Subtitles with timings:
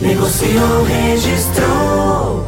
[0.00, 2.44] Negociou, registrou.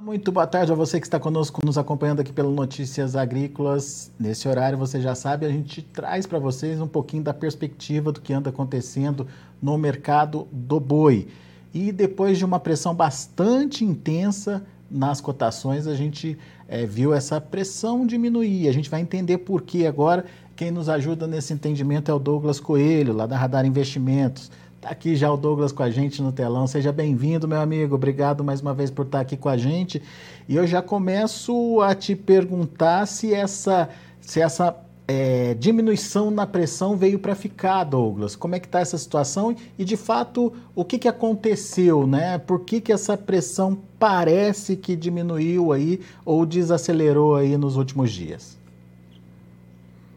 [0.00, 4.12] Muito boa tarde a você que está conosco, nos acompanhando aqui pelo Notícias Agrícolas.
[4.16, 8.20] Nesse horário, você já sabe, a gente traz para vocês um pouquinho da perspectiva do
[8.20, 9.26] que anda acontecendo
[9.60, 11.26] no mercado do boi.
[11.72, 18.06] E depois de uma pressão bastante intensa nas cotações, a gente é, viu essa pressão
[18.06, 18.68] diminuir.
[18.68, 20.24] A gente vai entender por que agora.
[20.54, 24.52] Quem nos ajuda nesse entendimento é o Douglas Coelho, lá da Radar Investimentos.
[24.76, 26.66] Está aqui já o Douglas com a gente no telão.
[26.68, 27.96] Seja bem-vindo, meu amigo.
[27.96, 30.00] Obrigado mais uma vez por estar aqui com a gente.
[30.48, 33.88] E eu já começo a te perguntar se essa,
[34.20, 34.76] se essa
[35.06, 38.34] é, diminuição na pressão veio para ficar, Douglas.
[38.34, 42.38] Como é que está essa situação e, de fato, o que, que aconteceu, né?
[42.38, 48.56] Por que, que essa pressão parece que diminuiu aí ou desacelerou aí nos últimos dias?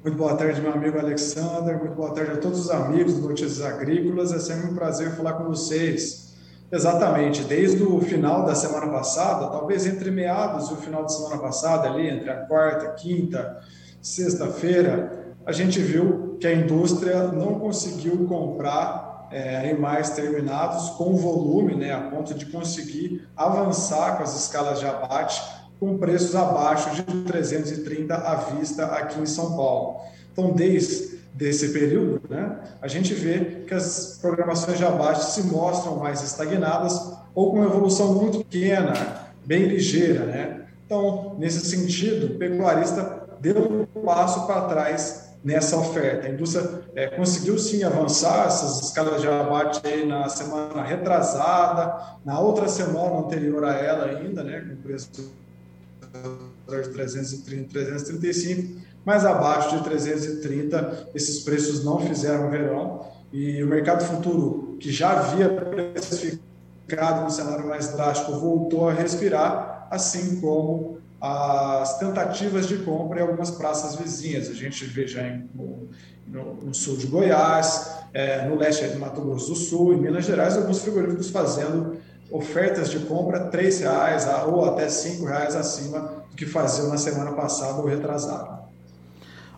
[0.04, 1.78] Muito boa tarde, meu amigo Alexander.
[1.78, 4.32] Muito boa tarde a todos os amigos do Notícias Agrícolas.
[4.32, 6.28] É sempre um prazer falar com vocês.
[6.72, 11.38] Exatamente, desde o final da semana passada, talvez entre meados e o final da semana
[11.38, 13.62] passada, ali entre a quarta, quinta,
[14.08, 21.76] sexta-feira, a gente viu que a indústria não conseguiu comprar é, animais terminados com volume,
[21.76, 25.42] né, a ponto de conseguir avançar com as escalas de abate
[25.80, 29.98] com preços abaixo de 330 à vista aqui em São Paulo.
[30.32, 35.98] Então, desde esse período, né, a gente vê que as programações de abate se mostram
[35.98, 37.00] mais estagnadas
[37.36, 38.94] ou com evolução muito pequena,
[39.46, 40.62] bem ligeira, né?
[40.86, 43.04] Então, nesse sentido, o pecuarista
[43.40, 46.28] deu um passo para trás nessa oferta.
[46.28, 48.48] A indústria é, conseguiu sim avançar.
[48.48, 54.44] Essas escalas de abate aí na semana retrasada, na outra semana anterior a ela ainda,
[54.44, 55.30] né, com preço de
[56.66, 63.06] 330, 335, mas abaixo de 330 esses preços não fizeram verão.
[63.32, 69.88] E o mercado futuro que já havia precificado um cenário mais drástico voltou a respirar,
[69.92, 74.50] assim como as tentativas de compra em algumas praças vizinhas.
[74.50, 79.22] A gente vê já em, no, no, sul de Goiás, é, no leste de Mato
[79.22, 81.98] Grosso do Sul, em Minas Gerais, alguns frigoríficos fazendo
[82.30, 87.32] ofertas de compra R$ reais ou até R$ reais acima do que faziam na semana
[87.32, 88.58] passada ou retrasada.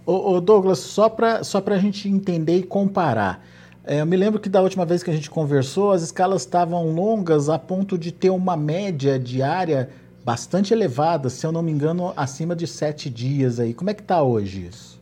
[0.06, 3.44] Ô, ô Douglas, só para só a gente entender e comparar.
[3.84, 6.94] É, eu me lembro que da última vez que a gente conversou, as escalas estavam
[6.94, 9.90] longas a ponto de ter uma média diária
[10.30, 13.74] bastante elevada, se eu não me engano, acima de sete dias aí.
[13.74, 15.02] Como é que está hoje isso?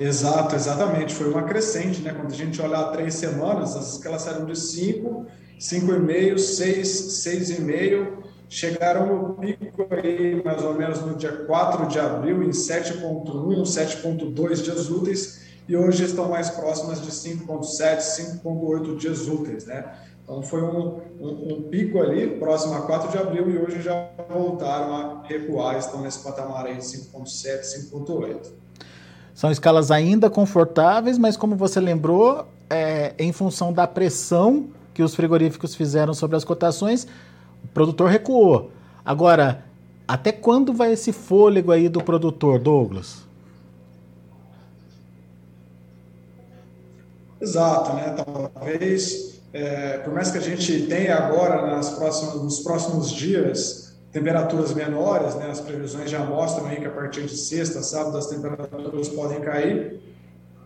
[0.00, 1.14] Exato, exatamente.
[1.14, 2.12] Foi uma crescente, né?
[2.12, 5.24] Quando a gente olha há três semanas, as escalas saíram de 5,
[5.56, 8.06] 5,5, 6, 6,5,
[8.48, 14.62] chegaram no pico aí mais ou menos no dia 4 de abril em 7,1, 7,2
[14.62, 18.00] dias úteis e hoje estão mais próximas de 5,7,
[18.42, 19.84] 5,8 dias úteis, né?
[20.28, 24.10] Então foi um, um, um, pico ali próximo a 4 de abril e hoje já
[24.28, 28.36] voltaram a recuar, estão nesse patamar aí de 5,7, 5,8.
[29.34, 35.14] São escalas ainda confortáveis, mas como você lembrou, é, em função da pressão que os
[35.14, 37.06] frigoríficos fizeram sobre as cotações,
[37.64, 38.70] o produtor recuou.
[39.02, 39.64] Agora,
[40.06, 43.26] até quando vai esse fôlego aí do produtor, Douglas?
[47.40, 48.14] Exato, né?
[48.52, 54.74] Talvez, é, por mais que a gente tenha agora nas próximas, nos próximos dias temperaturas
[54.74, 55.50] menores, né?
[55.50, 60.00] As previsões já mostram aí que a partir de sexta, sábado, as temperaturas podem cair.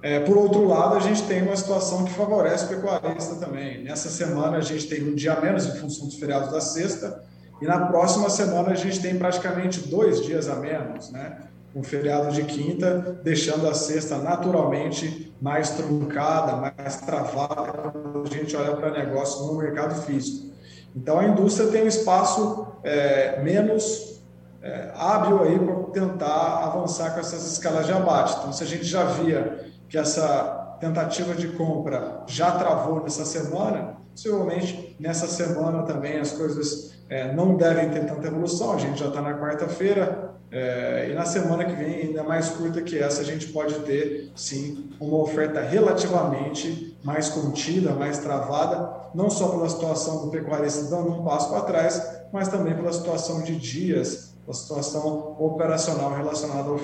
[0.03, 3.85] É, por outro lado, a gente tem uma situação que favorece o pecuarista também.
[3.85, 7.23] Nessa semana, a gente tem um dia menos em função dos feriados da sexta,
[7.61, 11.39] e na próxima semana, a gente tem praticamente dois dias a menos, né?
[11.75, 18.55] Um feriado de quinta, deixando a sexta naturalmente mais truncada, mais travada, quando a gente
[18.55, 20.53] olha para negócio no mercado físico.
[20.95, 24.23] Então, a indústria tem um espaço é, menos
[24.61, 28.37] é, hábil aí para tentar avançar com essas escalas de abate.
[28.39, 34.03] Então, se a gente já via que essa tentativa de compra já travou nessa semana,
[34.13, 39.09] Possivelmente nessa semana também as coisas é, não devem ter tanta evolução, a gente já
[39.09, 43.25] está na quarta-feira, é, e na semana que vem, ainda mais curta que essa, a
[43.25, 50.27] gente pode ter sim uma oferta relativamente mais contida, mais travada, não só pela situação
[50.27, 55.37] do pecuarista dando um passo para trás, mas também pela situação de dias, a situação
[55.39, 56.81] operacional relacionada ao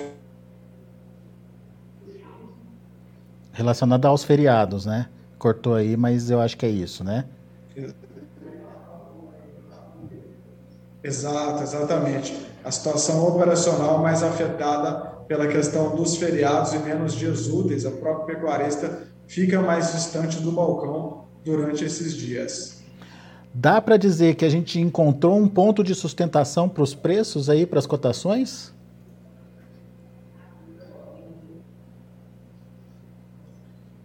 [3.52, 5.08] relacionada aos feriados, né?
[5.38, 7.26] Cortou aí, mas eu acho que é isso, né?
[11.02, 12.48] Exato, exatamente.
[12.68, 14.92] A situação operacional mais afetada
[15.26, 17.86] pela questão dos feriados e menos dias úteis.
[17.86, 22.82] O próprio pecuarista fica mais distante do balcão durante esses dias.
[23.54, 27.64] Dá para dizer que a gente encontrou um ponto de sustentação para os preços aí,
[27.64, 28.70] para as cotações?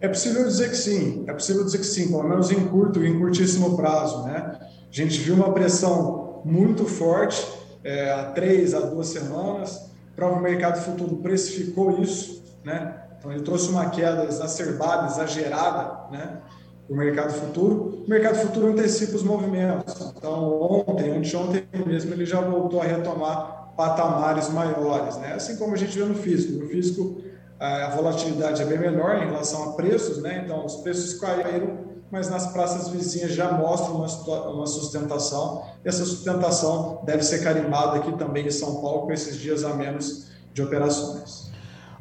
[0.00, 3.08] É possível dizer que sim, é possível dizer que sim, pelo menos em curto e
[3.10, 4.58] em curtíssimo prazo, né?
[4.58, 10.42] A gente viu uma pressão muito forte é, há três a duas semanas, o próprio
[10.42, 13.02] mercado futuro precificou isso, né?
[13.18, 16.40] Então ele trouxe uma queda exacerbada, exagerada, né?
[16.88, 18.04] O mercado futuro.
[18.06, 20.12] O mercado futuro antecipa os movimentos.
[20.16, 25.34] Então ontem, anteontem mesmo, ele já voltou a retomar patamares maiores, né?
[25.34, 26.62] Assim como a gente vê no físico.
[26.62, 27.22] No físico
[27.58, 30.42] a volatilidade é bem menor em relação a preços, né?
[30.44, 31.78] Então os preços caíram,
[32.14, 35.64] mas nas praças vizinhas já mostram uma, uma sustentação.
[35.84, 40.28] Essa sustentação deve ser carimbada aqui também em São Paulo com esses dias a menos
[40.52, 41.50] de operações.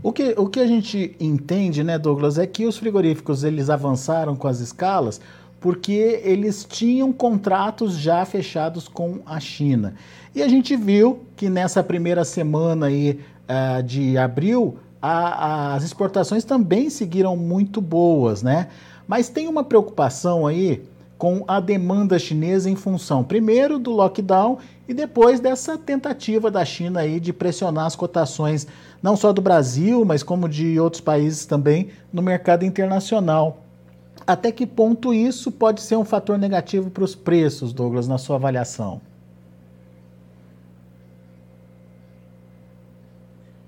[0.03, 4.35] O que, o que a gente entende, né, Douglas, é que os frigoríficos eles avançaram
[4.35, 5.19] com as escalas
[5.59, 9.95] porque eles tinham contratos já fechados com a China.
[10.35, 13.19] E a gente viu que nessa primeira semana aí,
[13.49, 18.67] uh, de abril, a, as exportações também seguiram muito boas, né?
[19.13, 20.83] Mas tem uma preocupação aí
[21.19, 24.57] com a demanda chinesa em função, primeiro, do lockdown
[24.87, 28.65] e depois dessa tentativa da China aí de pressionar as cotações,
[29.03, 33.59] não só do Brasil, mas como de outros países também, no mercado internacional.
[34.25, 38.37] Até que ponto isso pode ser um fator negativo para os preços, Douglas, na sua
[38.37, 38.99] avaliação?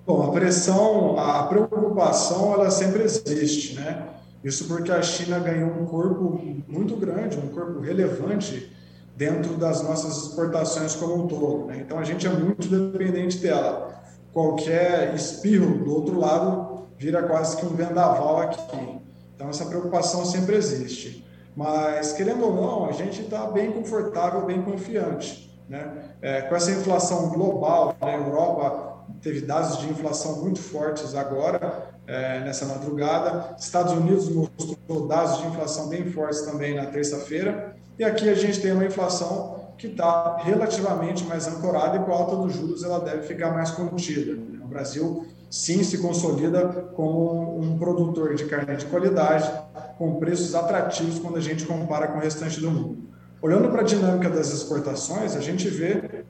[0.07, 4.14] Bom, a pressão, a preocupação, ela sempre existe, né?
[4.45, 8.71] Isso porque a China ganhou um corpo muito grande, um corpo relevante
[9.17, 11.65] dentro das nossas exportações como um todo.
[11.65, 11.79] Né?
[11.83, 14.03] Então a gente é muito dependente dela.
[14.31, 18.99] Qualquer espirro do outro lado vira quase que um vendaval aqui.
[19.35, 21.25] Então essa preocupação sempre existe.
[21.55, 25.59] Mas querendo ou não, a gente está bem confortável, bem confiante.
[25.67, 26.11] Né?
[26.21, 28.15] É, com essa inflação global, né?
[28.15, 33.55] Europa teve dados de inflação muito fortes agora, é, nessa madrugada.
[33.57, 37.75] Estados Unidos mostrou dados de inflação bem fortes também na terça-feira.
[37.97, 42.15] E aqui a gente tem uma inflação que está relativamente mais ancorada e com a
[42.15, 44.33] alta dos juros ela deve ficar mais contida.
[44.63, 49.49] O Brasil sim se consolida como um produtor de carne de qualidade,
[49.97, 53.05] com preços atrativos quando a gente compara com o restante do mundo.
[53.41, 56.23] Olhando para a dinâmica das exportações, a gente vê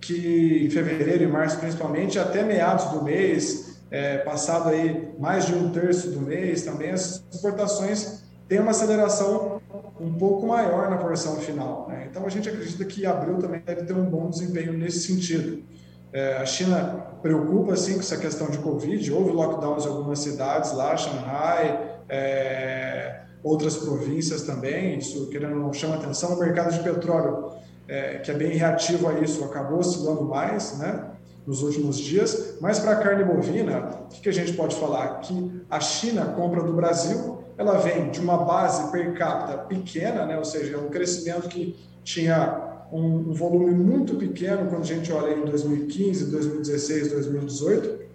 [0.00, 5.54] que em fevereiro e março principalmente, até meados do mês, é, passado aí mais de
[5.54, 9.60] um terço do mês, também as exportações têm uma aceleração
[10.00, 11.86] um pouco maior na porção final.
[11.88, 12.08] Né?
[12.10, 15.62] Então a gente acredita que abril também deve ter um bom desempenho nesse sentido.
[16.10, 20.72] É, a China preocupa sim com essa questão de Covid, houve lockdowns em algumas cidades
[20.72, 26.34] lá, Shanghai, é, outras províncias também, isso querendo não chama atenção.
[26.34, 27.52] O mercado de petróleo
[27.86, 31.10] é, que é bem reativo a isso, acabou oscilando mais né,
[31.46, 32.56] nos últimos dias.
[32.60, 35.20] Mas para a carne bovina, o que, a gente pode falar?
[35.20, 40.38] Que a China compra do Brasil, ela vem de uma base per capita pequena, né,
[40.38, 45.32] ou seja, é um crescimento que tinha um volume muito pequeno quando a gente olha
[45.34, 48.11] em 2015, 2016, 2018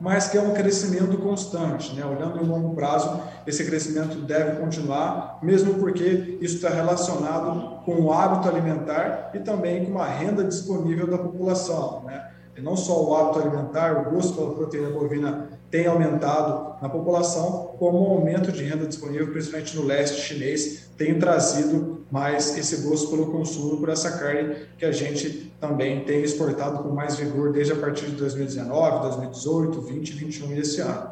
[0.00, 1.94] mas que é um crescimento constante.
[1.94, 2.04] Né?
[2.04, 8.12] Olhando em longo prazo, esse crescimento deve continuar, mesmo porque isso está relacionado com o
[8.12, 12.04] hábito alimentar e também com a renda disponível da população.
[12.04, 12.28] Né?
[12.56, 17.74] E não só o hábito alimentar, o gosto pela proteína bovina tem aumentado na população,
[17.78, 23.10] como o aumento de renda disponível, principalmente no leste chinês, tem trazido mais esse gosto
[23.10, 27.72] pelo consumo por essa carne que a gente também tem exportado com mais vigor desde
[27.72, 31.10] a partir de 2019, 2018, 2020 2021 e esse ano.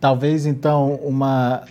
[0.00, 1.64] Talvez então uma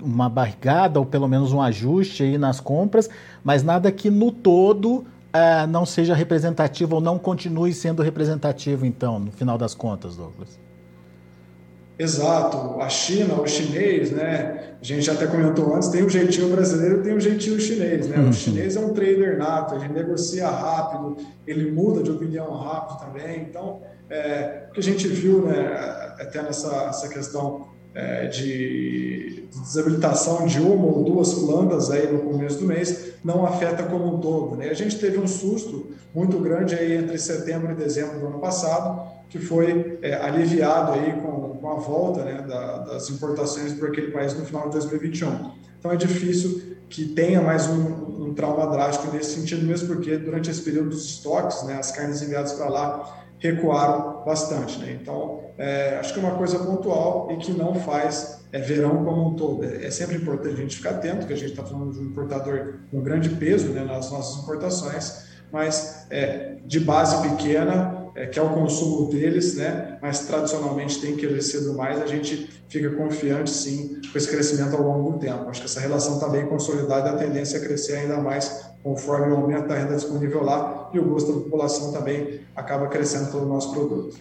[0.00, 3.10] uma barrigada ou pelo menos um ajuste aí nas compras,
[3.44, 5.04] mas nada que no todo
[5.36, 10.65] uh, não seja representativo ou não continue sendo representativo então, no final das contas, Douglas.
[11.98, 14.76] Exato, a China, o chinês, né?
[14.80, 18.18] A gente até comentou antes, tem o jeitinho brasileiro e tem o jeitinho chinês, né?
[18.18, 18.28] Uhum.
[18.28, 23.46] O chinês é um trader nato, ele negocia rápido, ele muda de opinião rápido também.
[23.48, 25.72] Então, é, o que a gente viu, né,
[26.20, 32.58] até nessa essa questão é, de desabilitação de uma ou duas plantas aí no começo
[32.58, 34.54] do mês não afeta como um todo.
[34.54, 34.68] Né?
[34.68, 39.10] A gente teve um susto muito grande aí entre setembro e dezembro do ano passado,
[39.30, 44.10] que foi é, aliviado aí com, com a volta né, da, das importações para aquele
[44.10, 45.52] país no final de 2021.
[45.78, 50.50] Então é difícil que tenha mais um, um trauma drástico nesse sentido, mesmo porque durante
[50.50, 54.78] esse período dos estoques, né, as carnes enviadas para lá recuaram bastante.
[54.78, 54.98] Né?
[55.00, 59.30] Então, é, acho que é uma coisa pontual e que não faz é, verão como
[59.30, 59.64] um todo.
[59.64, 62.04] É, é sempre importante a gente ficar atento, que a gente está falando de um
[62.04, 68.38] importador com grande peso né, nas nossas importações, mas é, de base pequena, é, que
[68.38, 74.00] é o consumo deles, né, mas tradicionalmente tem crescido mais, a gente fica confiante sim
[74.10, 75.48] com esse crescimento ao longo do tempo.
[75.48, 79.36] Acho que essa relação está bem consolidada a tendência é crescer ainda mais conforme o
[79.36, 83.72] aumento da renda disponível lá e o gosto da população também acaba crescendo pelo nosso
[83.72, 84.16] produto.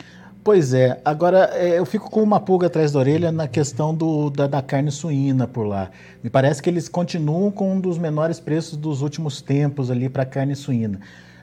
[0.45, 4.29] Pois é, agora é, eu fico com uma pulga atrás da orelha na questão do,
[4.29, 5.89] da, da, carne suína por lá.
[6.23, 10.23] Me parece que eles continuam com um dos menores preços dos últimos tempos ali para
[10.23, 10.99] carne suína.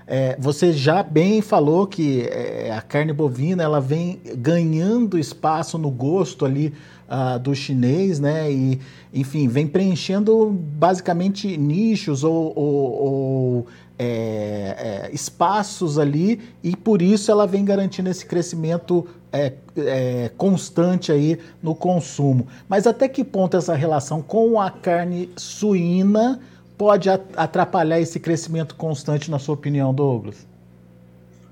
[0.07, 5.91] É, você já bem falou que é, a carne bovina ela vem ganhando espaço no
[5.91, 6.73] gosto ali
[7.09, 8.53] uh, do chinês, né?
[8.53, 8.81] E,
[9.13, 13.67] enfim, vem preenchendo basicamente nichos ou, ou, ou
[14.03, 21.13] é, é, espaços ali e por isso ela vem garantindo esse crescimento é, é, constante
[21.13, 22.49] aí no consumo.
[22.69, 26.41] Mas até que ponto essa relação com a carne suína
[26.77, 30.47] pode atrapalhar esse crescimento constante, na sua opinião, Douglas?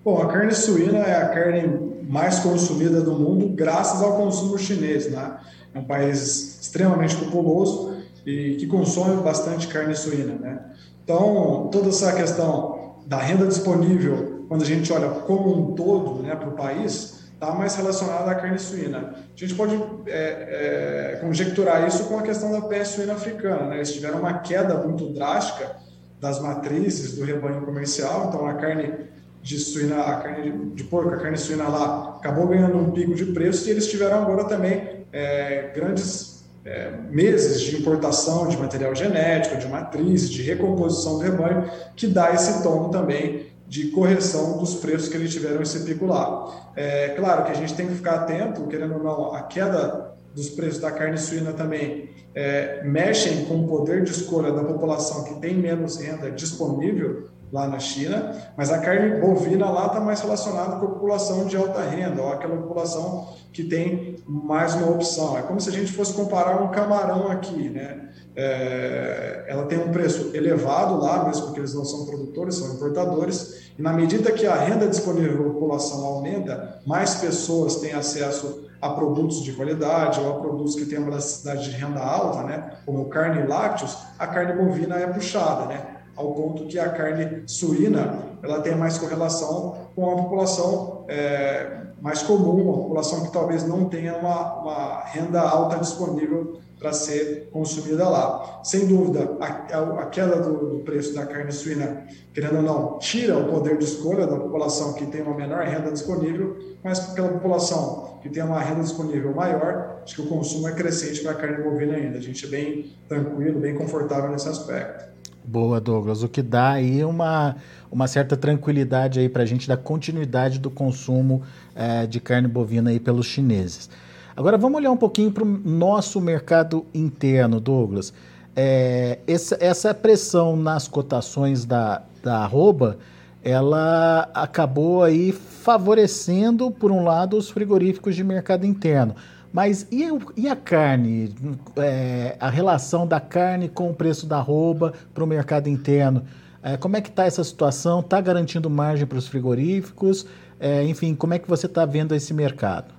[0.05, 5.09] Bom, a carne suína é a carne mais consumida do mundo graças ao consumo chinês,
[5.09, 5.37] né?
[5.73, 10.70] É um país extremamente populoso e que consome bastante carne suína, né?
[11.11, 16.37] Então, toda essa questão da renda disponível, quando a gente olha como um todo, né,
[16.37, 19.17] para o país, está mais relacionada à carne suína.
[19.17, 19.75] A gente pode
[20.07, 23.65] é, é, conjecturar isso com a questão da peste suína africana.
[23.65, 23.77] Né?
[23.79, 25.75] Eles tiveram uma queda muito drástica
[26.21, 28.95] das matrizes do rebanho comercial, então a carne
[29.43, 33.25] de suína, a carne de porco, a carne suína lá acabou ganhando um pico de
[33.25, 36.30] preço e eles tiveram agora também é, grandes
[36.65, 42.33] é, meses de importação de material genético, de matriz, de recomposição do rebanho, que dá
[42.33, 46.73] esse tom também de correção dos preços que eles tiveram esse pico lá.
[46.75, 50.51] É claro que a gente tem que ficar atento, querendo ou não, a queda dos
[50.51, 55.41] preços da carne suína também é, mexem com o poder de escolha da população que
[55.41, 60.77] tem menos renda disponível lá na China, mas a carne bovina lá está mais relacionada
[60.77, 65.37] com a população de alta renda, ou aquela população que tem mais uma opção.
[65.37, 68.09] É como se a gente fosse comparar um camarão aqui, né?
[68.37, 73.73] É, ela tem um preço elevado lá, mesmo porque eles não são produtores, são importadores,
[73.77, 78.91] e na medida que a renda disponível da população aumenta, mais pessoas têm acesso a
[78.91, 83.07] produtos de qualidade ou a produtos que têm uma elasticidade de renda alta, né, como
[83.07, 88.31] carne e lácteos, a carne bovina é puxada, né, ao ponto que a carne suína
[88.43, 93.87] ela tem mais correlação com a população é, mais comum, uma população que talvez não
[93.87, 98.61] tenha uma, uma renda alta disponível para ser consumida lá.
[98.65, 103.37] Sem dúvida, a, a queda do, do, preço da carne suína, querendo ou não, tira
[103.37, 108.19] o poder de escolha da população que tem uma menor renda disponível, mas pela população
[108.23, 111.63] que tem uma renda disponível maior, acho que o consumo é crescente para a carne
[111.63, 112.17] bovina ainda.
[112.17, 115.10] A gente é bem tranquilo, bem confortável nesse aspecto.
[115.45, 116.23] Boa, Douglas.
[116.23, 117.57] O que dá aí uma,
[117.91, 121.43] uma certa tranquilidade aí para a gente da continuidade do consumo
[121.75, 123.91] é, de carne bovina aí pelos chineses.
[124.37, 128.13] Agora vamos olhar um pouquinho para o nosso mercado interno, Douglas.
[128.55, 132.99] É, essa, essa pressão nas cotações da, da arroba,
[133.43, 139.15] ela acabou aí favorecendo, por um lado, os frigoríficos de mercado interno.
[139.53, 140.05] Mas e,
[140.37, 141.35] e a carne?
[141.77, 146.23] É, a relação da carne com o preço da arroba para o mercado interno?
[146.63, 148.01] É, como é que está essa situação?
[148.01, 150.27] Está garantindo margem para os frigoríficos?
[150.59, 152.95] É, enfim, como é que você está vendo esse mercado?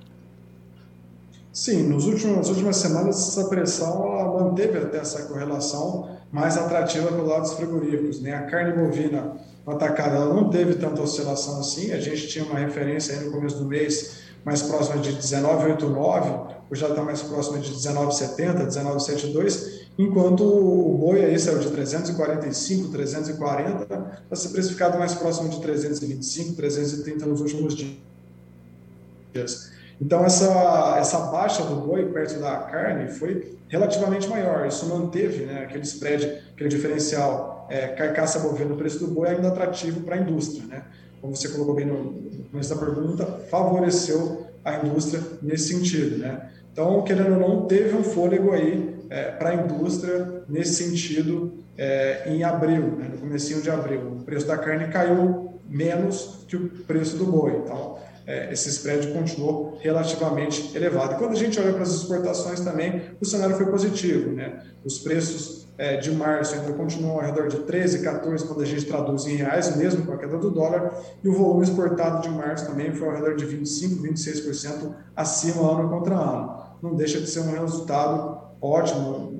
[1.53, 7.27] Sim, nos últimos, nas últimas semanas essa pressão manteve até essa correlação mais atrativa pelo
[7.27, 8.21] lado dos frigoríficos.
[8.21, 8.33] Né?
[8.33, 9.35] A carne bovina
[9.67, 13.65] atacada não teve tanta oscilação assim, a gente tinha uma referência aí no começo do
[13.65, 20.97] mês mais próxima de 19,89, hoje já está mais próxima de 19,70, 19,72, enquanto o
[20.97, 27.41] boi aí saiu de 345, 340, está se precificado mais próximo de 325, 330 nos
[27.41, 29.71] últimos dias.
[30.01, 34.65] Então, essa, essa baixa do boi perto da carne foi relativamente maior.
[34.65, 39.49] Isso manteve né, aquele spread, aquele diferencial é, carcaça bovina no preço do boi ainda
[39.49, 40.65] atrativo para a indústria.
[40.65, 40.83] Né?
[41.21, 46.17] Como você colocou bem no, começo da pergunta, favoreceu a indústria nesse sentido.
[46.17, 46.49] Né?
[46.71, 52.23] Então, querendo ou não, teve um fôlego aí é, para a indústria nesse sentido é,
[52.25, 54.17] em abril, né, no comecinho de abril.
[54.19, 57.61] O preço da carne caiu menos que o preço do boi.
[57.63, 57.90] Então,
[58.25, 61.13] é, esse spread continuou relativamente elevado.
[61.13, 64.31] E quando a gente olha para as exportações também, o cenário foi positivo.
[64.31, 64.63] Né?
[64.83, 68.85] Os preços é, de março ainda continuam ao redor de 13, 14 quando a gente
[68.85, 72.67] traduz em reais, mesmo com a queda do dólar, e o volume exportado de março
[72.67, 76.61] também foi ao redor de 25, 26% acima ano contra ano.
[76.81, 79.30] Não deixa de ser um resultado ótimo,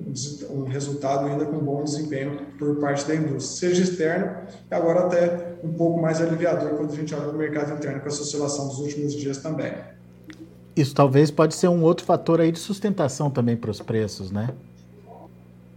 [0.50, 4.38] um resultado ainda com bom desempenho por parte da indústria, seja externo
[4.70, 8.00] e agora até um pouco mais aliviador quando a gente olha para o mercado interno
[8.02, 9.74] com essa oscilação dos últimos dias também.
[10.76, 14.50] Isso talvez pode ser um outro fator aí de sustentação também para os preços, né?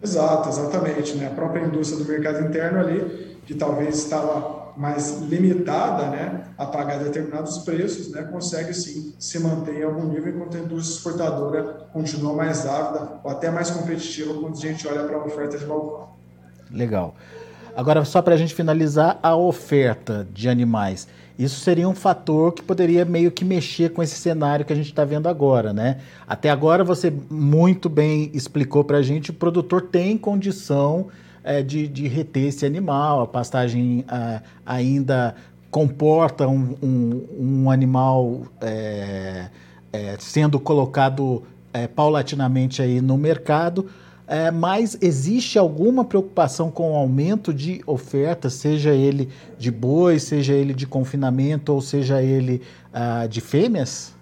[0.02, 1.16] Exato, exatamente.
[1.16, 1.26] Né?
[1.26, 6.98] A própria indústria do mercado interno ali, que talvez estava mais limitada né, a pagar
[6.98, 11.62] determinados preços, né, consegue sim se manter em algum nível, enquanto a indústria exportadora
[11.92, 15.64] continua mais ávida ou até mais competitiva quando a gente olha para a oferta de
[15.64, 16.08] balcão.
[16.70, 17.14] Legal.
[17.76, 21.08] Agora, só para a gente finalizar, a oferta de animais.
[21.36, 24.90] Isso seria um fator que poderia meio que mexer com esse cenário que a gente
[24.90, 25.98] está vendo agora, né?
[26.28, 31.08] Até agora você muito bem explicou para a gente, o produtor tem condição
[31.44, 35.36] é, de, de reter esse animal, a pastagem é, ainda
[35.70, 39.48] comporta um, um, um animal é,
[39.92, 43.86] é sendo colocado é, paulatinamente aí no mercado,
[44.26, 50.54] é, mas existe alguma preocupação com o aumento de oferta, seja ele de boi, seja
[50.54, 52.62] ele de confinamento ou seja ele
[52.94, 54.14] uh, de fêmeas?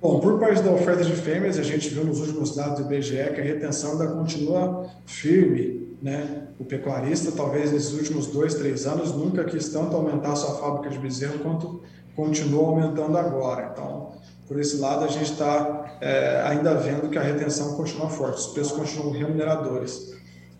[0.00, 3.32] Bom, por parte da oferta de fêmeas, a gente viu nos últimos dados do IBGE
[3.34, 5.94] que a retenção ainda continua firme.
[6.00, 6.48] Né?
[6.58, 10.98] O pecuarista, talvez nesses últimos dois, três anos, nunca quis tanto aumentar sua fábrica de
[10.98, 11.82] bezerro quanto
[12.16, 13.72] continua aumentando agora.
[13.72, 14.12] Então,
[14.48, 18.46] por esse lado, a gente está é, ainda vendo que a retenção continua forte, os
[18.46, 20.14] preços continuam remuneradores.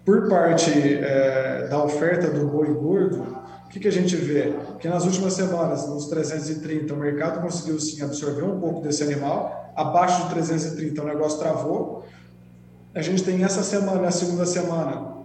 [0.04, 3.39] Por parte é, da oferta do boi gordo,
[3.70, 4.52] o que, que a gente vê?
[4.80, 9.72] Que nas últimas semanas, nos 330, o mercado conseguiu sim absorver um pouco desse animal,
[9.76, 12.04] abaixo de 330 o negócio travou.
[12.92, 15.18] A gente tem essa semana, a segunda semana,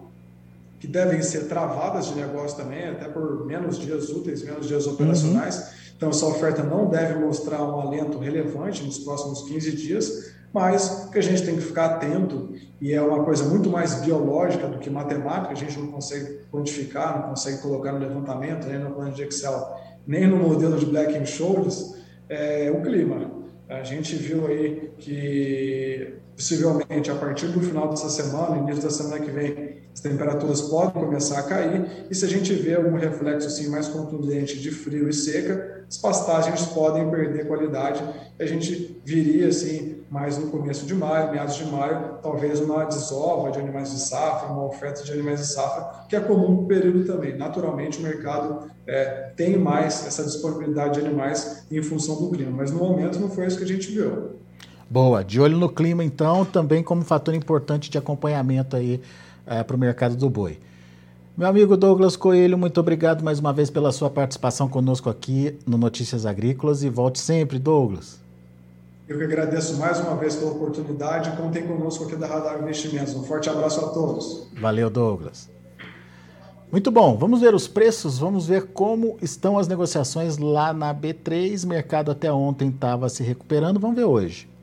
[0.79, 5.57] que devem ser travadas de negócio também, até por menos dias úteis, menos dias operacionais.
[5.57, 5.63] Uhum.
[5.97, 11.19] Então, essa oferta não deve mostrar um alento relevante nos próximos 15 dias, mas que
[11.19, 14.89] a gente tem que ficar atento, e é uma coisa muito mais biológica do que
[14.89, 19.21] matemática, a gente não consegue quantificar, não consegue colocar no levantamento, nem no plano de
[19.21, 19.75] Excel,
[20.07, 23.29] nem no modelo de Black and Scholes, é o clima.
[23.67, 29.19] A gente viu aí que possivelmente a partir do final dessa semana, início da semana
[29.19, 33.47] que vem, as temperaturas podem começar a cair, e se a gente vê algum reflexo
[33.47, 38.03] assim mais contundente de frio e seca, as pastagens podem perder qualidade.
[38.37, 43.51] A gente viria assim mais no começo de maio, meados de maio, talvez uma desova
[43.51, 47.05] de animais de safra, uma oferta de animais de safra, que é comum no período
[47.05, 47.37] também.
[47.37, 52.71] Naturalmente, o mercado é, tem mais essa disponibilidade de animais em função do clima, mas
[52.71, 54.35] no momento não foi isso que a gente viu.
[54.89, 59.01] Boa, de olho no clima então, também como fator importante de acompanhamento aí
[59.45, 60.59] é, para o mercado do boi.
[61.35, 65.77] Meu amigo Douglas Coelho, muito obrigado mais uma vez pela sua participação conosco aqui no
[65.77, 68.23] Notícias Agrícolas e volte sempre, Douglas.
[69.07, 71.35] Eu que agradeço mais uma vez pela oportunidade.
[71.35, 73.13] Contem conosco aqui da Radar Investimentos.
[73.15, 74.47] Um forte abraço a todos.
[74.59, 75.49] Valeu, Douglas.
[76.71, 81.65] Muito bom, vamos ver os preços, vamos ver como estão as negociações lá na B3.
[81.65, 84.54] Mercado até ontem estava se recuperando, vamos ver hoje.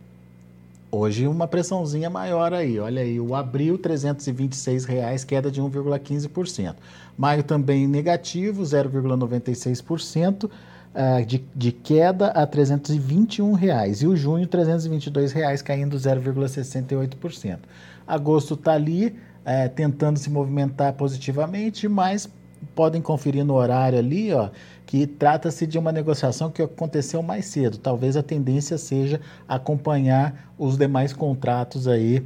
[0.94, 6.74] Hoje uma pressãozinha maior aí, olha aí, o abril 326 reais, queda de 1,15%.
[7.16, 10.44] Maio também negativo, 0,96%.
[10.44, 10.50] Uh,
[10.94, 17.60] eh, de, de, queda a 321 reais, e o junho 322 reais, caindo 0,68%.
[18.06, 22.28] Agosto está ali é, tentando se movimentar positivamente, mas
[22.74, 24.50] podem conferir no horário ali, ó,
[24.86, 27.78] que trata-se de uma negociação que aconteceu mais cedo.
[27.78, 32.24] Talvez a tendência seja acompanhar os demais contratos aí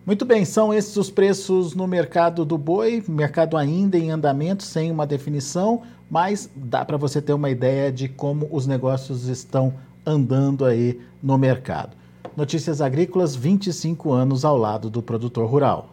[0.06, 4.88] Muito bem, são esses os preços no mercado do boi, mercado ainda em andamento, sem
[4.88, 10.64] uma definição, mas dá para você ter uma ideia de como os negócios estão andando
[10.64, 11.96] aí no mercado.
[12.36, 15.90] Notícias Agrícolas, 25 anos ao lado do produtor rural.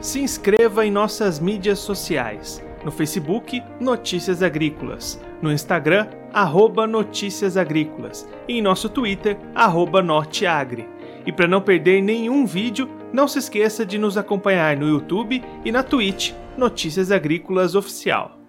[0.00, 2.62] Se inscreva em nossas mídias sociais.
[2.84, 5.20] No Facebook, Notícias Agrícolas.
[5.40, 8.28] No Instagram, arroba Notícias Agrícolas.
[8.48, 10.88] E em nosso Twitter, arroba Norteagri.
[11.24, 15.70] E para não perder nenhum vídeo, não se esqueça de nos acompanhar no YouTube e
[15.70, 18.41] na Twitch Notícias Agrícolas Oficial.